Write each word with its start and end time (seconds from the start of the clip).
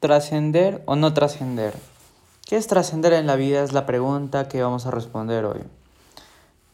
¿Trascender 0.00 0.82
o 0.86 0.96
no 0.96 1.12
trascender? 1.12 1.74
¿Qué 2.46 2.56
es 2.56 2.66
trascender 2.66 3.12
en 3.12 3.26
la 3.26 3.36
vida? 3.36 3.62
Es 3.62 3.74
la 3.74 3.84
pregunta 3.84 4.48
que 4.48 4.62
vamos 4.62 4.86
a 4.86 4.90
responder 4.90 5.44
hoy. 5.44 5.60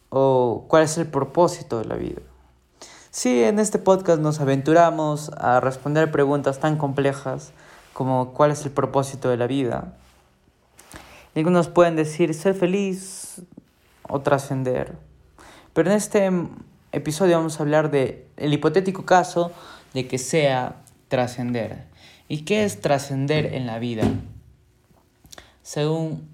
¿O 0.07 0.63
cuál 0.69 0.83
es 0.83 0.97
el 0.97 1.07
propósito 1.07 1.79
de 1.79 1.83
la 1.83 1.97
vida? 1.97 2.21
Sí, 3.11 3.43
en 3.43 3.59
este 3.59 3.79
podcast 3.79 4.21
nos 4.21 4.39
aventuramos 4.39 5.29
a 5.35 5.59
responder 5.59 6.09
preguntas 6.09 6.59
tan 6.59 6.77
complejas 6.77 7.51
como 7.91 8.31
cuál 8.31 8.51
es 8.51 8.63
el 8.63 8.71
propósito 8.71 9.27
de 9.27 9.35
la 9.35 9.47
vida. 9.47 9.93
algunos 11.35 11.67
pueden 11.67 11.97
decir 11.97 12.33
ser 12.33 12.55
feliz 12.55 13.41
o 14.07 14.21
trascender. 14.21 14.95
Pero 15.73 15.91
en 15.91 15.97
este 15.97 16.31
episodio 16.93 17.35
vamos 17.35 17.59
a 17.59 17.63
hablar 17.63 17.91
del 17.91 18.23
el 18.37 18.53
hipotético 18.53 19.03
caso 19.03 19.51
de 19.93 20.07
que 20.07 20.17
sea 20.17 20.77
trascender. 21.09 21.96
¿Y 22.29 22.39
qué 22.39 22.65
es 22.65 22.81
trascender 22.81 23.53
en 23.53 23.65
la 23.65 23.79
vida? 23.79 24.03
Según 25.63 26.27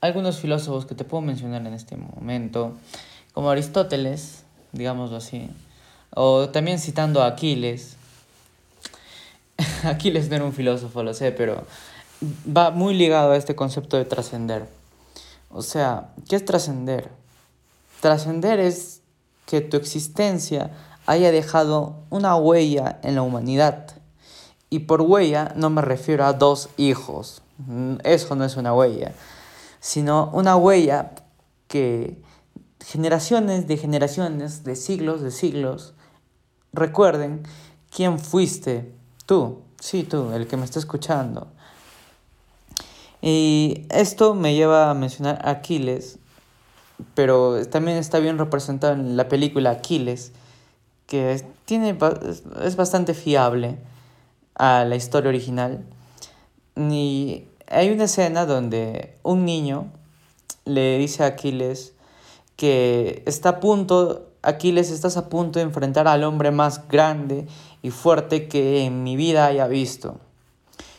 algunos 0.00 0.38
filósofos 0.38 0.86
que 0.86 0.94
te 0.94 1.04
puedo 1.04 1.20
mencionar 1.20 1.66
en 1.66 1.74
este 1.74 1.96
momento, 1.96 2.76
como 3.34 3.50
Aristóteles, 3.50 4.44
digámoslo 4.72 5.18
así, 5.18 5.50
o 6.14 6.48
también 6.48 6.78
citando 6.78 7.22
a 7.22 7.26
Aquiles. 7.26 7.96
Aquiles 9.84 10.28
no 10.28 10.36
era 10.36 10.44
un 10.44 10.52
filósofo, 10.52 11.02
lo 11.02 11.12
sé, 11.12 11.32
pero 11.32 11.66
va 12.46 12.70
muy 12.70 12.94
ligado 12.94 13.32
a 13.32 13.36
este 13.36 13.54
concepto 13.54 13.98
de 13.98 14.06
trascender. 14.06 14.66
O 15.50 15.60
sea, 15.60 16.08
¿qué 16.28 16.36
es 16.36 16.44
trascender? 16.44 17.10
Trascender 18.00 18.60
es 18.60 19.02
que 19.44 19.60
tu 19.60 19.76
existencia 19.76 20.70
haya 21.04 21.30
dejado 21.30 21.96
una 22.08 22.34
huella 22.36 22.98
en 23.02 23.14
la 23.14 23.22
humanidad 23.22 24.01
y 24.72 24.78
por 24.78 25.02
huella 25.02 25.52
no 25.54 25.68
me 25.68 25.82
refiero 25.82 26.24
a 26.24 26.32
dos 26.32 26.70
hijos, 26.78 27.42
eso 28.04 28.34
no 28.36 28.42
es 28.46 28.56
una 28.56 28.72
huella, 28.72 29.12
sino 29.80 30.30
una 30.32 30.56
huella 30.56 31.10
que 31.68 32.16
generaciones 32.82 33.68
de 33.68 33.76
generaciones, 33.76 34.64
de 34.64 34.74
siglos 34.74 35.20
de 35.20 35.30
siglos, 35.30 35.92
recuerden 36.72 37.42
quién 37.94 38.18
fuiste 38.18 38.94
tú, 39.26 39.58
sí 39.78 40.04
tú, 40.04 40.32
el 40.32 40.46
que 40.46 40.56
me 40.56 40.64
está 40.64 40.78
escuchando. 40.78 41.48
Y 43.20 43.86
esto 43.90 44.34
me 44.34 44.54
lleva 44.54 44.90
a 44.90 44.94
mencionar 44.94 45.46
a 45.46 45.50
Aquiles, 45.50 46.18
pero 47.14 47.66
también 47.66 47.98
está 47.98 48.20
bien 48.20 48.38
representado 48.38 48.94
en 48.94 49.18
la 49.18 49.28
película 49.28 49.68
Aquiles, 49.68 50.32
que 51.06 51.44
tiene, 51.66 51.98
es 52.64 52.76
bastante 52.76 53.12
fiable 53.12 53.91
a 54.54 54.84
la 54.84 54.96
historia 54.96 55.28
original. 55.28 55.84
Y 56.76 57.44
hay 57.68 57.90
una 57.90 58.04
escena 58.04 58.46
donde 58.46 59.16
un 59.22 59.44
niño 59.44 59.86
le 60.64 60.98
dice 60.98 61.24
a 61.24 61.26
Aquiles 61.26 61.94
que 62.56 63.22
está 63.26 63.48
a 63.48 63.60
punto, 63.60 64.28
Aquiles, 64.42 64.90
estás 64.90 65.16
a 65.16 65.28
punto 65.28 65.58
de 65.58 65.64
enfrentar 65.64 66.06
al 66.06 66.24
hombre 66.24 66.50
más 66.50 66.88
grande 66.88 67.46
y 67.82 67.90
fuerte 67.90 68.48
que 68.48 68.84
en 68.84 69.02
mi 69.02 69.16
vida 69.16 69.46
haya 69.46 69.66
visto. 69.66 70.20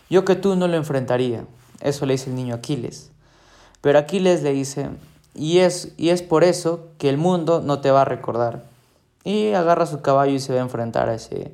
Yo 0.10 0.26
que 0.26 0.36
tú 0.36 0.56
no 0.56 0.68
lo 0.68 0.76
enfrentaría. 0.76 1.46
Eso 1.82 2.06
le 2.06 2.14
dice 2.14 2.30
el 2.30 2.36
niño 2.36 2.56
Aquiles. 2.56 3.12
Pero 3.82 4.00
Aquiles 4.00 4.44
le 4.44 4.54
dice, 4.54 4.90
y 5.36 5.60
es, 5.60 5.94
y 5.98 6.10
es 6.10 6.22
por 6.22 6.44
eso 6.44 6.88
que 6.98 7.10
el 7.10 7.18
mundo 7.18 7.62
no 7.62 7.82
te 7.82 7.92
va 7.92 8.02
a 8.02 8.06
recordar. 8.06 8.64
Y 9.24 9.54
agarra 9.54 9.86
su 9.86 10.02
caballo 10.02 10.34
y 10.34 10.40
se 10.40 10.54
va 10.54 10.60
a 10.60 10.64
enfrentar 10.64 11.10
a 11.10 11.16
ese, 11.16 11.54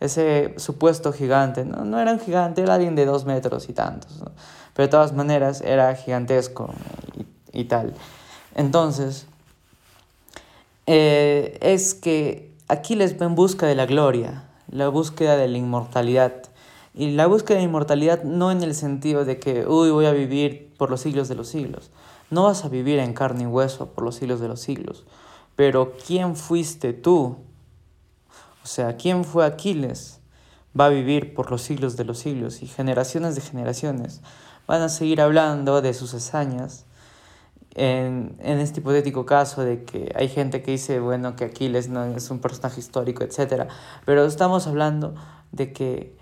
ese 0.00 0.54
supuesto 0.56 1.12
gigante. 1.12 1.64
No, 1.64 1.84
no 1.84 2.00
era 2.00 2.12
un 2.12 2.20
gigante, 2.20 2.62
era 2.62 2.74
alguien 2.74 2.96
de 2.96 3.04
dos 3.04 3.26
metros 3.26 3.68
y 3.68 3.74
tantos. 3.74 4.12
Pero 4.74 4.86
de 4.86 4.90
todas 4.90 5.12
maneras 5.12 5.60
era 5.60 5.94
gigantesco 5.94 6.72
y, 7.52 7.64
tal. 7.64 7.94
Entonces, 8.54 9.26
eh, 10.86 11.58
es 11.60 11.94
que 11.94 12.50
Aquiles 12.68 13.20
va 13.20 13.26
en 13.26 13.34
busca 13.34 13.66
de 13.66 13.74
la 13.74 13.86
gloria, 13.86 14.44
la 14.70 14.88
búsqueda 14.88 15.36
de 15.36 15.48
la 15.48 15.58
inmortalidad. 15.58 16.32
Y 16.94 17.10
la 17.10 17.26
búsqueda 17.26 17.58
de 17.58 17.64
inmortalidad 17.64 18.24
no 18.24 18.50
en 18.50 18.62
el 18.62 18.74
sentido 18.74 19.24
de 19.24 19.38
que, 19.38 19.66
uy, 19.66 19.90
voy 19.90 20.06
a 20.06 20.12
vivir 20.12 20.72
por 20.76 20.90
los 20.90 21.02
siglos 21.02 21.28
de 21.28 21.34
los 21.34 21.48
siglos. 21.48 21.90
No 22.30 22.44
vas 22.44 22.64
a 22.64 22.68
vivir 22.68 22.98
en 22.98 23.12
carne 23.12 23.44
y 23.44 23.46
hueso 23.46 23.86
por 23.90 24.04
los 24.04 24.16
siglos 24.16 24.40
de 24.40 24.48
los 24.48 24.60
siglos. 24.60 25.04
Pero 25.56 25.92
¿quién 26.06 26.36
fuiste 26.36 26.92
tú? 26.92 27.36
O 28.62 28.66
sea, 28.66 28.96
¿quién 28.96 29.24
fue 29.24 29.46
Aquiles? 29.46 30.20
Va 30.78 30.86
a 30.86 30.90
vivir 30.90 31.34
por 31.34 31.50
los 31.50 31.62
siglos 31.62 31.96
de 31.96 32.04
los 32.04 32.18
siglos 32.18 32.62
y 32.62 32.66
generaciones 32.66 33.34
de 33.34 33.40
generaciones 33.40 34.20
van 34.70 34.82
a 34.82 34.88
seguir 34.88 35.20
hablando 35.20 35.82
de 35.82 35.92
sus 35.94 36.14
hazañas. 36.14 36.86
En, 37.74 38.36
en 38.38 38.60
este 38.60 38.78
hipotético 38.78 39.26
caso 39.26 39.64
de 39.64 39.82
que 39.82 40.12
hay 40.14 40.28
gente 40.28 40.62
que 40.62 40.70
dice, 40.70 41.00
bueno, 41.00 41.34
que 41.34 41.44
Aquiles 41.44 41.88
no 41.88 42.04
es 42.04 42.30
un 42.30 42.38
personaje 42.38 42.78
histórico, 42.78 43.24
etc. 43.24 43.68
Pero 44.06 44.24
estamos 44.24 44.68
hablando 44.68 45.16
de 45.50 45.72
que, 45.72 46.16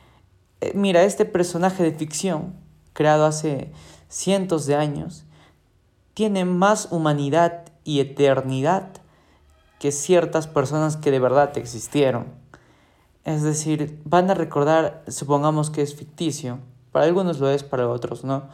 eh, 0.63 0.73
mira, 0.75 1.03
este 1.03 1.27
personaje 1.27 1.83
de 1.83 1.93
ficción, 1.93 2.55
creado 2.95 3.27
hace 3.27 3.71
cientos 4.09 4.65
de 4.65 4.77
años, 4.77 5.27
tiene 6.15 6.47
más 6.47 6.89
humanidad 6.91 7.67
y 7.85 8.01
eternidad 8.01 8.93
que 9.79 9.93
ciertas 9.93 10.47
personas 10.47 10.97
que 10.97 11.11
de 11.11 11.21
verdad 11.21 11.57
existieron. 11.57 12.27
Es 13.25 13.43
decir, 13.43 14.01
van 14.05 14.31
a 14.31 14.35
recordar, 14.35 15.03
supongamos 15.09 15.71
que 15.71 15.83
es 15.83 15.95
ficticio, 15.95 16.59
para 16.93 17.05
algunos 17.05 17.39
lo 17.39 17.51
es, 17.51 17.63
para 17.63 17.89
otros 17.89 18.25
no. 18.25 18.45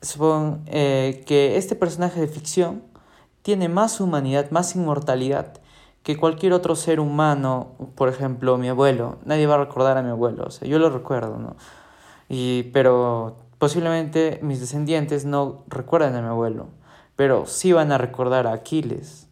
Supon 0.00 0.62
eh, 0.66 1.22
que 1.26 1.56
este 1.56 1.74
personaje 1.76 2.20
de 2.20 2.28
ficción 2.28 2.82
tiene 3.42 3.68
más 3.68 4.00
humanidad, 4.00 4.50
más 4.50 4.74
inmortalidad 4.76 5.54
que 6.02 6.16
cualquier 6.16 6.52
otro 6.52 6.74
ser 6.74 7.00
humano, 7.00 7.68
por 7.94 8.08
ejemplo, 8.08 8.58
mi 8.58 8.68
abuelo. 8.68 9.18
Nadie 9.24 9.46
va 9.46 9.54
a 9.54 9.58
recordar 9.58 9.96
a 9.96 10.02
mi 10.02 10.10
abuelo, 10.10 10.44
o 10.46 10.50
sea, 10.50 10.68
yo 10.68 10.78
lo 10.78 10.90
recuerdo, 10.90 11.38
¿no? 11.38 11.56
Y, 12.28 12.64
pero 12.72 13.36
posiblemente 13.58 14.40
mis 14.42 14.60
descendientes 14.60 15.24
no 15.24 15.64
recuerden 15.68 16.14
a 16.16 16.22
mi 16.22 16.28
abuelo, 16.28 16.66
pero 17.14 17.46
sí 17.46 17.72
van 17.72 17.92
a 17.92 17.98
recordar 17.98 18.46
a 18.46 18.52
Aquiles, 18.52 19.28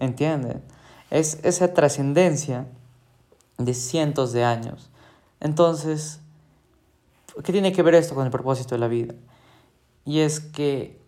¿Entienden? 0.00 0.62
Es 1.10 1.38
esa 1.44 1.74
trascendencia 1.74 2.66
de 3.58 3.74
cientos 3.74 4.32
de 4.32 4.44
años. 4.44 4.90
Entonces, 5.40 6.20
¿qué 7.44 7.52
tiene 7.52 7.72
que 7.72 7.82
ver 7.82 7.94
esto 7.94 8.14
con 8.14 8.24
el 8.24 8.32
propósito 8.32 8.74
de 8.74 8.80
la 8.80 8.88
vida? 8.88 9.14
Y 10.06 10.20
es 10.20 10.40
que 10.40 10.98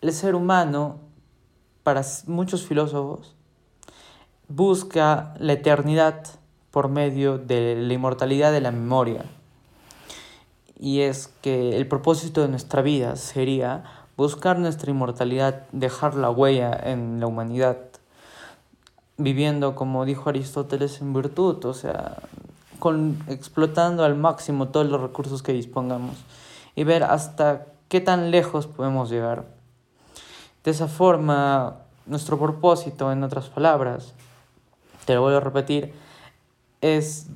el 0.00 0.12
ser 0.12 0.36
humano, 0.36 0.98
para 1.82 2.02
muchos 2.26 2.64
filósofos, 2.64 3.34
busca 4.48 5.34
la 5.38 5.54
eternidad 5.54 6.22
por 6.70 6.88
medio 6.88 7.38
de 7.38 7.74
la 7.76 7.92
inmortalidad 7.92 8.52
de 8.52 8.60
la 8.60 8.70
memoria. 8.70 9.24
Y 10.78 11.00
es 11.00 11.28
que 11.42 11.76
el 11.76 11.88
propósito 11.88 12.40
de 12.42 12.48
nuestra 12.48 12.82
vida 12.82 13.16
sería 13.16 13.99
buscar 14.20 14.58
nuestra 14.58 14.90
inmortalidad, 14.90 15.62
dejar 15.72 16.14
la 16.14 16.28
huella 16.28 16.78
en 16.78 17.20
la 17.20 17.26
humanidad, 17.26 17.78
viviendo, 19.16 19.74
como 19.74 20.04
dijo 20.04 20.28
Aristóteles, 20.28 21.00
en 21.00 21.14
virtud, 21.14 21.64
o 21.64 21.72
sea, 21.72 22.18
con, 22.78 23.16
explotando 23.28 24.04
al 24.04 24.16
máximo 24.16 24.68
todos 24.68 24.90
los 24.90 25.00
recursos 25.00 25.42
que 25.42 25.54
dispongamos 25.54 26.18
y 26.76 26.84
ver 26.84 27.02
hasta 27.02 27.64
qué 27.88 28.02
tan 28.02 28.30
lejos 28.30 28.66
podemos 28.66 29.08
llegar. 29.08 29.46
De 30.64 30.70
esa 30.70 30.86
forma, 30.86 31.76
nuestro 32.04 32.38
propósito, 32.38 33.10
en 33.12 33.24
otras 33.24 33.48
palabras, 33.48 34.12
te 35.06 35.14
lo 35.14 35.22
vuelvo 35.22 35.38
a 35.38 35.40
repetir, 35.40 35.94
es, 36.82 37.26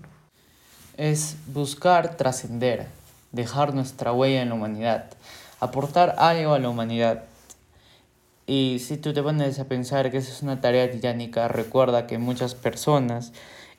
es 0.98 1.38
buscar 1.46 2.18
trascender, 2.18 2.88
dejar 3.32 3.72
nuestra 3.72 4.12
huella 4.12 4.42
en 4.42 4.50
la 4.50 4.54
humanidad 4.56 5.06
aportar 5.64 6.14
algo 6.18 6.54
a 6.54 6.58
la 6.58 6.68
humanidad. 6.68 7.24
Y 8.46 8.78
si 8.80 8.96
tú 8.96 9.12
te 9.12 9.22
pones 9.22 9.58
a 9.58 9.64
pensar 9.64 10.10
que 10.10 10.18
esa 10.18 10.30
es 10.30 10.42
una 10.42 10.60
tarea 10.60 10.90
titánica, 10.90 11.48
recuerda 11.48 12.06
que 12.06 12.18
muchas 12.18 12.54
personas 12.54 13.32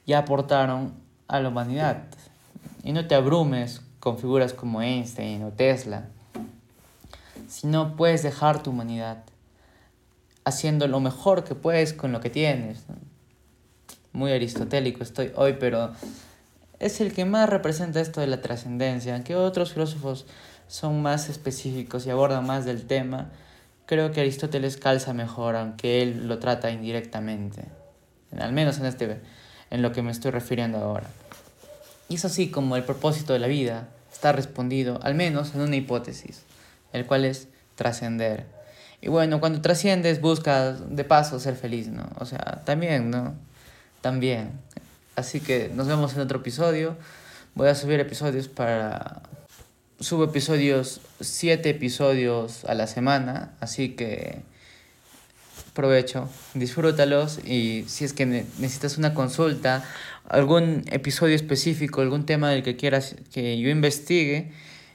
ya 0.06 0.20
aportaron 0.20 0.94
a 1.28 1.40
la 1.40 1.50
humanidad. 1.50 2.04
Y 2.84 2.92
no 2.92 3.08
te 3.08 3.16
abrumes 3.16 3.82
con 4.00 4.18
figuras 4.18 4.54
como 4.54 4.82
Einstein 4.82 5.44
o 5.44 5.52
Tesla, 5.52 6.06
sino 7.48 7.96
puedes 7.96 8.24
dejar 8.24 8.62
tu 8.62 8.72
humanidad 8.72 9.24
haciendo 10.44 10.88
lo 10.88 11.00
mejor 11.00 11.44
que 11.44 11.56
puedes 11.56 11.94
con 11.94 12.12
lo 12.12 12.20
que 12.20 12.30
tienes. 12.30 12.86
Muy 14.14 14.32
aristotélico 14.32 15.04
estoy 15.04 15.32
hoy, 15.36 15.58
pero 15.60 15.92
es 16.80 17.02
el 17.02 17.14
que 17.14 17.26
más 17.26 17.50
representa 17.50 18.00
esto 18.00 18.22
de 18.22 18.28
la 18.28 18.42
trascendencia, 18.42 19.16
aunque 19.16 19.36
otros 19.36 19.74
filósofos 19.74 20.26
son 20.68 21.02
más 21.02 21.30
específicos 21.30 22.06
y 22.06 22.10
abordan 22.10 22.46
más 22.46 22.66
del 22.66 22.86
tema, 22.88 23.32
creo 23.86 24.12
que 24.12 24.22
Aristóteles 24.22 24.78
calza 24.78 25.14
mejor, 25.14 25.56
aunque 25.56 26.02
él 26.02 26.28
lo 26.28 26.40
trata 26.40 26.72
indirectamente, 26.72 27.66
al 28.38 28.54
menos 28.54 28.78
en, 28.80 28.86
este, 28.86 29.22
en 29.70 29.82
lo 29.82 29.92
que 29.92 30.02
me 30.02 30.12
estoy 30.12 30.32
refiriendo 30.32 30.78
ahora. 30.78 31.08
Y 32.10 32.16
es 32.16 32.26
así 32.26 32.50
como 32.50 32.76
el 32.76 32.84
propósito 32.84 33.34
de 33.34 33.40
la 33.40 33.48
vida 33.48 33.90
está 34.12 34.32
respondido, 34.32 35.00
al 35.04 35.16
menos 35.16 35.56
en 35.56 35.62
una 35.62 35.76
hipótesis, 35.76 36.44
el 36.94 37.06
cual 37.06 37.26
es 37.26 37.48
trascender. 37.76 38.46
Y 39.02 39.10
bueno, 39.10 39.40
cuando 39.40 39.62
trasciendes 39.62 40.22
buscas 40.22 40.96
de 40.96 41.04
paso 41.04 41.40
ser 41.40 41.56
feliz, 41.56 41.90
¿no? 41.90 42.08
O 42.20 42.26
sea, 42.26 42.64
también, 42.66 43.12
¿no? 43.12 43.36
También. 44.02 44.52
Así 45.16 45.40
que 45.40 45.70
nos 45.74 45.88
vemos 45.88 46.14
en 46.16 46.22
otro 46.22 46.40
episodio. 46.40 46.96
Voy 47.54 47.68
a 47.68 47.76
subir 47.76 48.00
episodios 48.00 48.48
para... 48.48 49.22
Subo 50.00 50.26
episodios, 50.26 51.00
siete 51.22 51.70
episodios 51.70 52.66
a 52.66 52.74
la 52.74 52.86
semana, 52.86 53.54
así 53.62 53.90
que 53.90 54.42
provecho, 55.74 56.30
disfrútalos 56.54 57.40
y 57.46 57.86
si 57.88 58.04
es 58.06 58.14
que 58.14 58.26
necesitas 58.26 58.98
una 58.98 59.14
consulta, 59.14 59.84
algún 60.28 60.84
episodio 60.92 61.36
específico, 61.36 62.02
algún 62.02 62.26
tema 62.26 62.50
del 62.50 62.64
que 62.64 62.76
quieras 62.76 63.16
que 63.34 63.58
yo 63.60 63.70
investigue, 63.70 64.52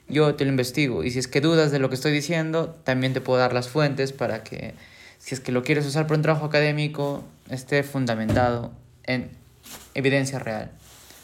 yo 0.08 0.34
te 0.34 0.44
lo 0.44 0.50
investigo. 0.50 1.04
Y 1.04 1.10
si 1.10 1.18
es 1.18 1.28
que 1.28 1.40
dudas 1.40 1.70
de 1.70 1.78
lo 1.78 1.88
que 1.88 1.94
estoy 1.94 2.12
diciendo, 2.12 2.76
también 2.84 3.12
te 3.12 3.20
puedo 3.20 3.38
dar 3.38 3.52
las 3.52 3.68
fuentes 3.68 4.12
para 4.12 4.42
que, 4.42 4.74
si 5.18 5.34
es 5.34 5.40
que 5.40 5.52
lo 5.52 5.62
quieres 5.62 5.86
usar 5.86 6.06
para 6.06 6.16
un 6.16 6.22
trabajo 6.22 6.46
académico, 6.46 7.24
esté 7.48 7.82
fundamentado 7.84 8.72
en 9.04 9.30
evidencia 9.94 10.38
real. 10.38 10.72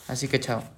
Así 0.08 0.28
que 0.28 0.38
chao. 0.38 0.75